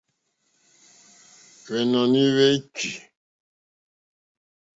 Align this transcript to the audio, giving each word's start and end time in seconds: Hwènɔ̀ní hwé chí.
Hwènɔ̀ní 1.65 2.21
hwé 2.33 2.49
chí. 2.75 2.89